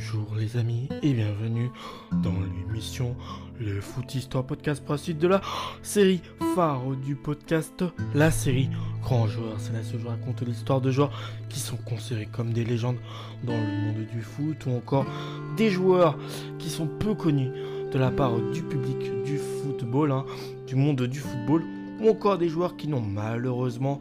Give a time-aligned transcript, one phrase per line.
[0.00, 1.70] Bonjour les amis et bienvenue
[2.10, 3.14] dans l'émission
[3.60, 5.42] Le Foot Histoire Podcast principe de la
[5.82, 6.22] série
[6.54, 7.84] phare du podcast,
[8.14, 8.70] la série
[9.02, 9.56] Grand Joueur.
[9.58, 11.12] C'est là où je raconte l'histoire de joueurs
[11.50, 12.96] qui sont considérés comme des légendes
[13.44, 15.04] dans le monde du foot ou encore
[15.58, 16.16] des joueurs
[16.58, 17.50] qui sont peu connus
[17.92, 20.24] de la part du public du football, hein,
[20.66, 21.62] du monde du football
[22.00, 24.00] ou encore des joueurs qui n'ont malheureusement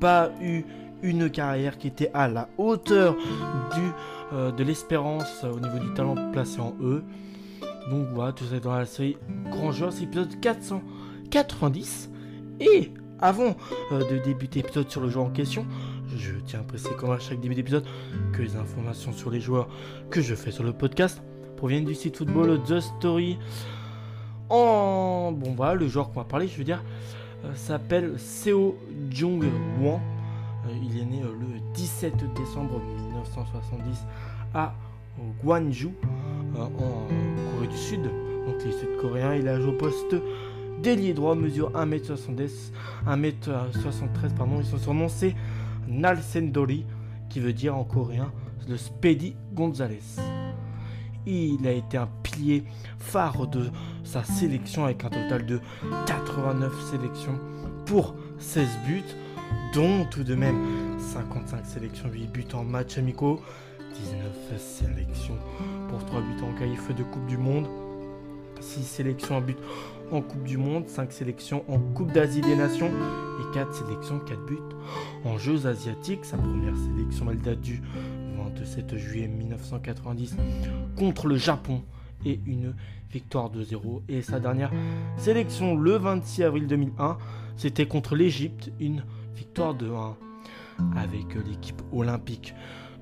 [0.00, 0.64] pas eu
[1.04, 3.82] une carrière qui était à la hauteur du
[4.32, 7.04] euh, de l'espérance au niveau du talent placé en E.
[7.90, 9.18] Donc voilà, tout ça dans la série
[9.50, 12.10] Grand Joueur, c'est l'épisode 490.
[12.60, 12.90] Et
[13.20, 13.54] avant
[13.92, 15.66] euh, de débuter l'épisode sur le joueur en question,
[16.16, 17.84] je tiens à préciser comme à chaque début d'épisode
[18.32, 19.68] que les informations sur les joueurs
[20.10, 21.22] que je fais sur le podcast
[21.56, 23.38] proviennent du site football The Story.
[24.48, 26.82] En bon voilà, le joueur qu'on va parler, je veux dire,
[27.44, 28.78] euh, s'appelle Seo
[29.10, 29.44] Jung
[29.80, 30.00] Won.
[30.70, 34.04] Il est né le 17 décembre 1970
[34.54, 34.74] à
[35.42, 35.90] Gwangju,
[36.56, 36.68] euh, en
[37.52, 38.02] Corée du Sud.
[38.02, 40.16] Donc les Sud-Coréens, il a joué au poste
[40.82, 42.72] d'ailier droit, mesure 1m70,
[43.06, 45.34] 1m73, pardon, ils sont surnom c'est
[45.88, 46.84] Nalsendori,
[47.28, 48.32] qui veut dire en coréen
[48.68, 50.00] le Speedy Gonzalez.
[51.26, 52.64] Il a été un pilier
[52.98, 53.70] phare de
[54.02, 55.60] sa sélection avec un total de
[56.06, 57.38] 89 sélections
[57.86, 59.02] pour 16 buts,
[59.72, 63.40] dont tout de même 55 sélections, 8 buts en match amicaux,
[63.94, 65.38] 19 sélections
[65.88, 67.66] pour 3 buts en qualif de Coupe du Monde,
[68.60, 69.58] 6 sélections en but
[70.10, 74.46] en Coupe du Monde, 5 sélections en Coupe d'Asie des Nations et 4 sélections, 4
[74.46, 74.58] buts
[75.24, 76.24] en Jeux asiatiques.
[76.24, 77.82] Sa première sélection, elle date du
[78.36, 80.36] 27 juillet 1990
[80.96, 81.82] contre le Japon
[82.24, 82.74] et une
[83.12, 84.02] victoire de 0.
[84.08, 84.72] Et sa dernière
[85.16, 87.18] sélection le 26 avril 2001,
[87.56, 90.16] c'était contre l'Égypte, une victoire de 1
[90.96, 92.54] avec l'équipe olympique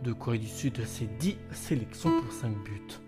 [0.02, 2.98] de Corée du Sud, c'est 10 sélections pour 5 buts.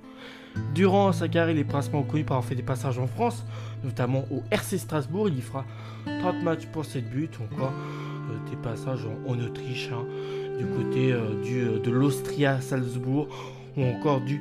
[0.75, 3.44] Durant sa carrière, il est principalement connu par avoir fait des passages en France,
[3.82, 5.28] notamment au RC Strasbourg.
[5.28, 5.65] Il y fera
[6.04, 7.72] 30 matchs pour 7 buts, encore
[8.31, 10.04] euh, des passages en, Autriche, hein,
[10.59, 13.28] du côté euh, du, euh, de l'Austria Salzbourg,
[13.76, 14.41] ou encore du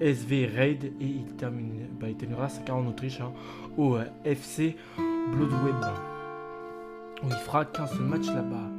[0.00, 0.92] SV Raid.
[1.00, 1.16] Et
[2.00, 3.32] bah, il terminera sa carrière en Autriche hein,
[3.76, 4.76] au FC
[5.32, 5.76] Bloodweb,
[7.22, 8.70] où il fera 15 matchs là-bas.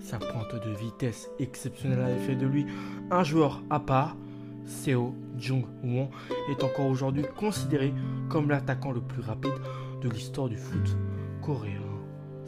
[0.00, 2.66] Sa pointe de vitesse exceptionnelle a fait de lui
[3.10, 4.16] un joueur à part.
[4.66, 6.10] Seo Jung-won
[6.50, 7.92] est encore aujourd'hui considéré
[8.28, 9.54] comme l'attaquant le plus rapide
[10.02, 10.96] de l'histoire du foot
[11.42, 11.80] coréen.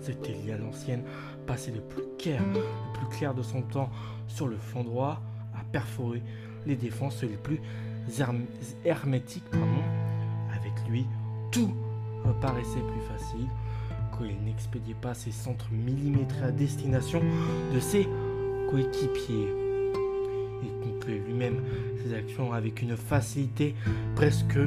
[0.01, 1.05] C'était lié à l'ancienne,
[1.47, 3.91] passé le plus clair, le plus clair de son temps
[4.29, 5.21] sur le flanc droit,
[5.55, 6.23] à perforer
[6.67, 7.61] les défenses les plus
[8.85, 9.45] hermétiques.
[10.55, 11.07] Avec lui,
[11.51, 11.73] tout
[12.41, 13.49] paraissait plus facile
[14.25, 17.21] il n'expédiait pas ses centres millimétrés à destination
[17.75, 18.09] de ses
[18.71, 19.49] coéquipiers.
[20.63, 21.63] Il concluait lui-même
[22.03, 23.75] ses actions avec une facilité
[24.15, 24.59] presque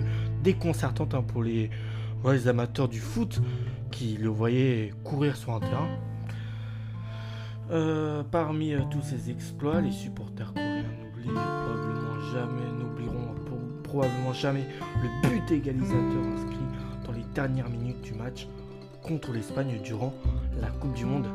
[0.44, 1.70] déconcertante hein, pour les,
[2.48, 3.40] amateurs du foot
[3.92, 5.88] qui le voyaient courir sur un terrain.
[7.72, 10.84] Euh, parmi euh, tous ces exploits, les supporters coréens
[11.24, 13.36] probablement jamais, n'oublieront
[13.84, 14.66] probablement jamais
[15.02, 16.66] le but égalisateur inscrit
[17.06, 18.48] dans les dernières minutes du match
[19.06, 20.14] contre l'Espagne durant
[20.60, 21.28] la Coupe du Monde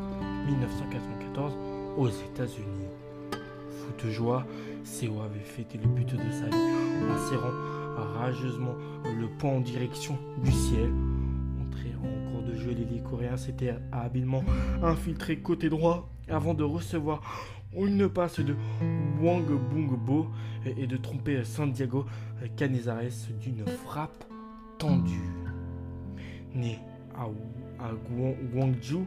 [0.47, 1.53] 1994
[1.97, 2.89] aux États-Unis.
[3.31, 4.45] Fou de joie,
[4.83, 7.53] Seo avait fêté le but de sa vie en serrant
[8.19, 10.91] rageusement le poing en direction du ciel.
[11.63, 14.43] Entré en cours de jeu, l'élite coréen s'était habilement
[14.83, 17.23] infiltré côté droit avant de recevoir
[17.77, 18.57] une passe de
[19.23, 20.27] Wang Bungbo
[20.65, 22.05] et de tromper Santiago
[22.57, 24.25] Canizares d'une frappe
[24.79, 25.31] tendue.
[26.53, 26.81] Né
[27.21, 27.91] à
[28.53, 29.07] Guangzhou,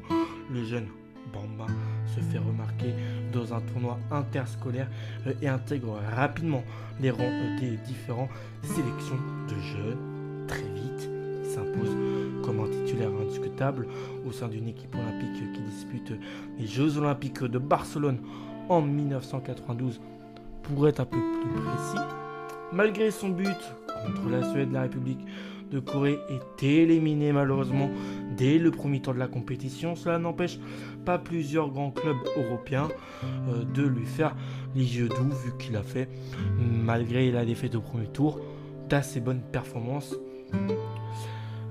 [0.51, 0.87] le jeune
[1.33, 1.65] Bamba
[2.05, 2.93] se fait remarquer
[3.31, 4.87] dans un tournoi interscolaire
[5.25, 6.63] euh, et intègre rapidement
[7.01, 8.29] les rangs des différentes
[8.61, 10.45] sélections de jeunes.
[10.47, 11.09] Très vite,
[11.43, 11.97] il s'impose
[12.43, 13.87] comme un titulaire indiscutable
[14.27, 16.13] au sein d'une équipe olympique qui dispute
[16.59, 18.19] les Jeux olympiques de Barcelone
[18.69, 20.01] en 1992.
[20.61, 22.05] Pour être un peu plus précis,
[22.71, 23.57] malgré son but
[24.05, 25.19] contre la Suède, la République
[25.73, 27.89] de Corée est éliminé malheureusement
[28.37, 29.95] dès le premier tour de la compétition.
[29.95, 30.59] Cela n'empêche
[31.03, 32.89] pas plusieurs grands clubs européens
[33.49, 34.35] euh, de lui faire
[34.75, 36.07] les yeux doux vu qu'il a fait,
[36.59, 38.39] malgré la défaite au premier tour,
[38.87, 40.15] d'assez bonnes performances.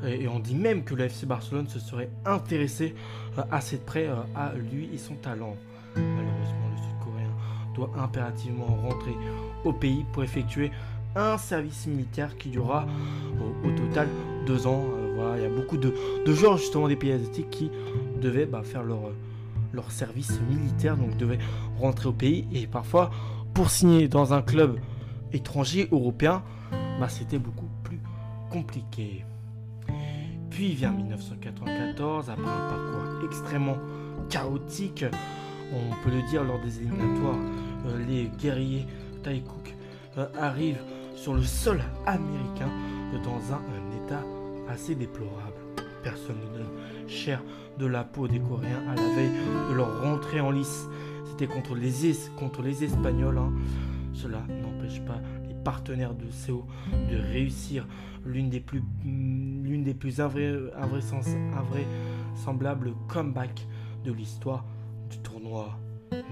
[0.05, 2.95] Et on dit même que le FC Barcelone se serait intéressé
[3.39, 5.57] euh, assez de près euh, à lui et son talent.
[5.95, 7.31] Malheureusement, le Sud-Coréen
[7.77, 9.15] doit impérativement rentrer
[9.65, 10.73] au pays pour effectuer
[11.15, 12.87] un service militaire qui durera
[13.65, 14.09] au, total
[14.47, 14.85] deux ans.
[14.85, 15.93] Euh, voilà, il y a beaucoup de,
[16.27, 17.71] joueurs justement des pays asiatiques qui
[18.21, 19.13] devaient bah, faire leur,
[19.73, 21.39] leur service militaire, donc devaient
[21.79, 23.11] rentrer au pays et parfois
[23.55, 24.79] pour signer dans un club
[25.33, 26.43] étranger européen,
[27.01, 28.01] bah, c'était beaucoup plus
[28.51, 29.25] compliqué.
[30.51, 33.79] Puis vient 1994, après un parcours extrêmement
[34.29, 35.05] chaotique,
[35.73, 37.39] on peut le dire lors des éliminatoires,
[37.87, 38.87] euh, les guerriers
[39.23, 39.75] Taïkouk
[40.19, 40.83] euh, arrivent
[41.23, 42.69] sur le sol américain
[43.23, 43.63] dans un,
[44.05, 44.25] état
[44.69, 45.55] assez déplorable.
[46.03, 46.73] Personne ne donne
[47.07, 47.41] cher
[47.79, 49.31] de la peau des Coréens à la veille
[49.71, 50.89] de leur rentrée en lice.
[51.27, 52.09] C'était contre les,
[52.83, 53.39] Espagnols.
[53.39, 53.53] Hein.
[54.13, 57.87] Cela n'empêche pas les partenaires de CO de réussir
[58.27, 63.69] l'une des plus, l'une des plus invraisemblables comebacks
[64.05, 64.65] de l'histoire
[65.09, 65.79] du tournoi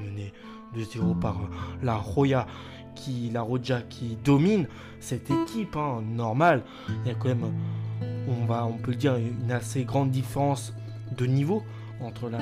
[0.05, 0.33] mené
[0.75, 1.49] de 0 par
[1.81, 2.49] la Roya
[2.95, 4.67] qui la Roja qui domine
[5.01, 6.63] cette équipe hein, normal
[7.05, 7.53] il y a quand même
[8.29, 10.75] on va on peut le dire une assez grande différence
[11.17, 11.63] de niveau
[12.01, 12.39] entre la,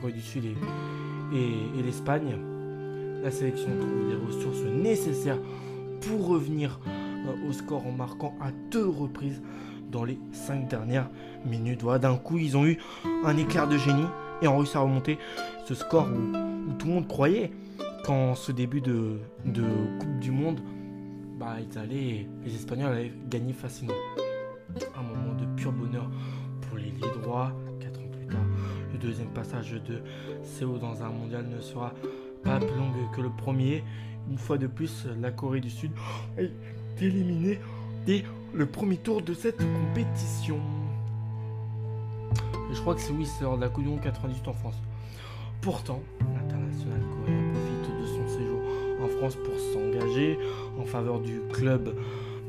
[0.00, 2.36] Corée du Sud et, l'Espagne
[3.22, 5.38] la sélection trouve les ressources nécessaires
[6.00, 9.40] pour revenir euh, au score en marquant à deux reprises
[9.90, 11.08] dans les cinq dernières
[11.44, 11.84] minutes.
[12.00, 12.78] D'un coup, ils ont eu
[13.24, 14.06] un éclair de génie
[14.40, 15.18] et ont réussi à remonter
[15.66, 17.52] ce score où, tout le monde croyait
[18.04, 20.60] qu'en ce début de, Coupe du Monde,
[21.38, 23.94] bah, ils allaient, les Espagnols allaient gagner facilement.
[24.96, 26.10] Un moment de pur bonheur
[26.62, 27.52] pour les liés droits.
[27.80, 28.44] Quatre ans plus tard,
[28.92, 30.02] le deuxième passage de
[30.58, 31.92] CO dans un mondial ne sera
[32.42, 33.84] pas plus long que le premier.
[34.30, 35.90] Une fois de plus, la Corée du Sud
[36.38, 36.52] est
[37.00, 37.58] éliminée
[38.06, 40.58] dès le premier tour de cette compétition.
[42.72, 44.80] je crois que c'est oui, c'est lors de la Coupe du Monde 98 en France.
[45.60, 47.41] Pourtant, l'international coréen
[49.22, 50.36] Pour s'engager
[50.80, 51.94] en faveur du club,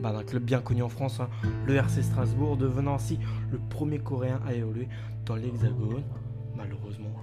[0.02, 1.30] bah, d'un club bien connu en France, hein,
[1.68, 3.20] le RC Strasbourg, devenant ainsi
[3.52, 4.88] le premier coréen à évoluer
[5.28, 6.02] dans l'Hexagone.
[6.56, 7.14] Malheureusement,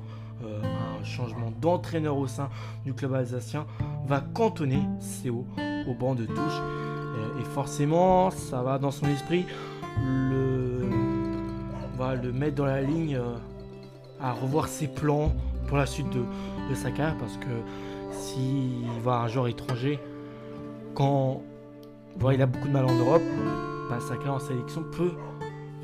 [0.44, 0.62] euh,
[1.00, 2.49] un changement d'entraîneur au sein
[2.85, 3.67] du club alsacien
[4.06, 4.82] va cantonner
[5.25, 5.44] CO
[5.88, 6.61] au banc de touche.
[6.61, 9.46] Euh, et, forcément, ça va dans son esprit
[9.99, 10.88] le,
[11.99, 13.35] va le mettre dans la ligne euh,
[14.20, 15.32] à revoir ses plans
[15.67, 16.23] pour la suite de,
[16.75, 17.49] sa carrière parce que
[18.11, 19.99] s'il va un joueur étranger,
[20.95, 21.43] quand
[22.33, 23.23] il a beaucoup de mal en Europe,
[23.89, 25.12] bah, sa carrière en sélection peut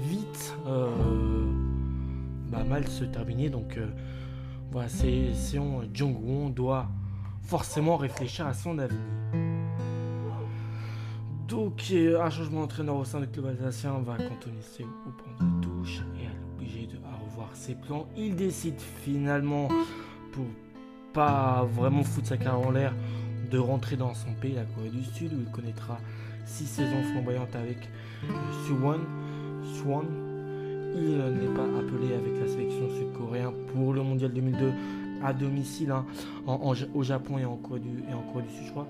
[0.00, 0.54] vite
[2.50, 3.48] bah, mal se terminer.
[3.50, 3.78] Donc
[4.70, 5.32] voilà, c'est
[5.94, 6.88] Jong-won doit
[7.42, 9.00] forcément réfléchir à son avenir.
[11.48, 15.46] Donc, euh, un changement d'entraîneur au sein du club alsacien va cantonner Seon au point
[15.46, 18.08] de touche et est obligée de revoir ses plans.
[18.16, 19.68] Il décide finalement,
[20.32, 20.46] pour
[21.16, 22.92] pas vraiment foutre sa carrière en l'air,
[23.50, 25.98] de rentrer dans son pays, la Corée du Sud, où il connaîtra
[26.44, 27.78] six saisons flamboyantes avec
[28.66, 29.00] Suwon.
[29.74, 30.04] Swan
[30.94, 34.72] il n'est pas appelé avec la sélection sud-coréenne pour le mondial 2002
[35.22, 36.04] à domicile hein,
[36.46, 38.86] au Japon et en, Corée du, et en Corée du Sud, je crois,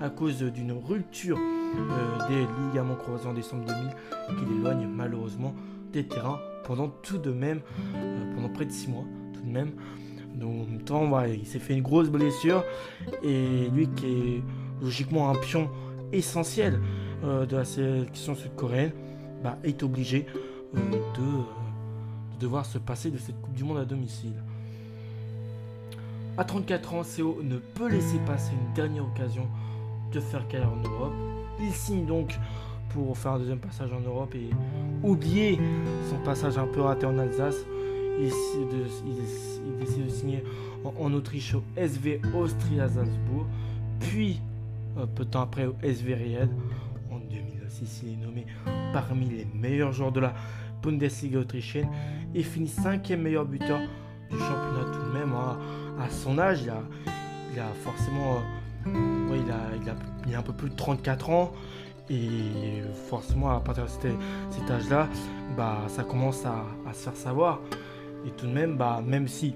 [0.00, 5.54] à cause d'une rupture euh, des ligaments croisés en décembre 2000 qui l'éloigne malheureusement
[5.92, 7.60] des terrains pendant tout de même,
[7.94, 9.04] euh, pendant près de 6 mois
[9.34, 9.72] tout de même.
[10.34, 12.64] Donc, en même temps, il s'est fait une grosse blessure
[13.22, 14.42] et lui qui est
[14.82, 15.68] logiquement un pion
[16.12, 16.80] essentiel
[17.24, 18.92] euh, de la sélection sud-coréenne,
[19.42, 20.26] bah, est obligé
[20.74, 24.32] euh, de, devoir se passer de cette Coupe du Monde à domicile.
[26.38, 29.46] À 34 ans, CO ne peut laisser passer une dernière occasion
[30.12, 31.12] de faire carrière en Europe.
[31.60, 32.38] Il signe donc
[32.88, 34.48] pour faire un deuxième passage en Europe et
[35.02, 35.60] oublier
[36.08, 37.66] son passage un peu raté en Alsace.
[38.20, 40.44] Il, décide de signer
[40.84, 43.46] en, Autriche au SV Austria Salzbourg,
[43.98, 44.40] puis
[44.98, 46.50] euh, peu de temps après au SV Ried.
[47.10, 48.46] En 2006, il est nommé
[48.92, 50.34] parmi les meilleurs joueurs de la
[50.82, 51.88] Bundesliga autrichienne
[52.34, 53.80] et finit cinquième meilleur buteur
[54.30, 55.32] du championnat tout de même.
[55.32, 55.58] Hein.
[56.00, 56.70] À son âge, il
[57.60, 58.38] a, forcément...
[58.86, 59.36] Euh,
[60.26, 61.52] il, a, un peu plus de 34 ans.
[62.08, 63.90] Et forcément, à partir de
[64.50, 65.08] cet, âge-là,
[65.56, 67.60] bah, ça commence à, se faire savoir.
[68.26, 69.54] Et tout de même, bah, même si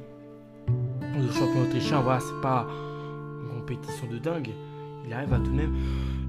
[0.68, 2.66] le championnat autrichien, voilà, c'est pas
[3.42, 4.50] une compétition de dingue,
[5.06, 5.74] il arrive à tout de même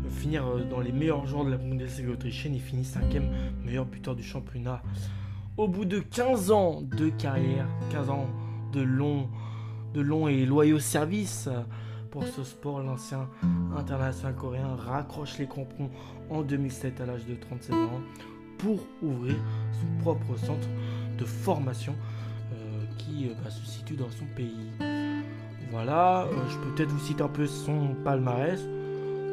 [0.10, 2.56] finir euh, dans les meilleurs joueurs de la Bundesliga autrichienne.
[2.56, 3.30] Il finit cinquième
[3.63, 4.82] meilleur buteur du championnat.
[5.58, 8.27] Au bout de 15 ans de carrière, 15 ans
[8.74, 9.30] de long,
[9.94, 11.50] de long et loyaux services
[12.12, 13.30] pour ce sport, l'ancien
[13.77, 15.89] international coréen raccroche les crampons
[16.30, 18.01] en 2007 à l'âge de 37 ans
[18.58, 19.36] pour ouvrir
[19.74, 20.68] son propre centre
[21.18, 22.14] de formation euh,
[23.24, 24.72] euh, bah, se situe dans son pays.
[25.72, 28.60] Voilà, je peux peut-être vous citer un peu son palmarès.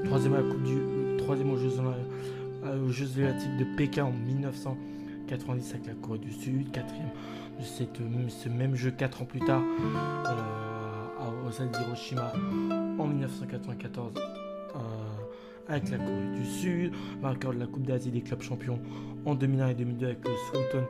[0.04, 5.94] Troisième, à la coupe du, troisième aux, Jeux, Olympiques de Pékin en 1990 avec la
[5.94, 6.70] Corée du Sud.
[6.72, 7.10] Quatrième
[7.58, 7.98] de cette,
[8.28, 12.32] ce même jeu quatre ans plus tard euh, aux ailes d'Hiroshima
[12.98, 14.78] en 1994 euh,
[15.68, 18.80] avec la Corée du Sud, vainqueur de la Coupe d'Asie des clubs champions
[19.24, 20.86] en 2001 et 2002 avec le Sultan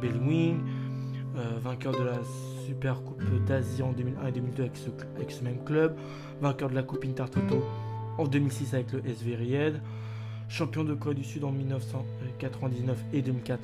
[0.00, 0.60] Bellwing,
[1.36, 2.18] euh, vainqueur de la
[2.66, 4.62] Super Coupe d'Asie en 2001 et 2002
[5.16, 5.96] avec ce, même club,
[6.40, 7.64] vainqueur de la Coupe Intertoto
[8.18, 9.80] en 2006 avec le SV Ried,
[10.48, 13.60] champion de Corée du Sud en 1999 et 2004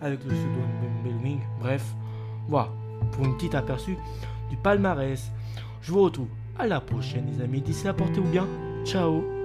[0.00, 0.68] avec le Sultan
[1.04, 1.40] Bellwing.
[1.60, 1.84] Bref,
[2.48, 2.70] voilà,
[3.12, 3.96] pour une petite aperçu
[4.50, 5.30] du palmarès.
[5.82, 7.60] Je vous retrouve à la prochaine les amis.
[7.60, 8.46] D'ici là, portez-vous bien.
[8.84, 9.35] Ciao